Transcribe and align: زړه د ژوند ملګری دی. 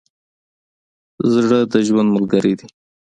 زړه 1.33 1.59
د 1.71 1.73
ژوند 1.87 2.09
ملګری 2.15 2.53
دی. 2.59 2.67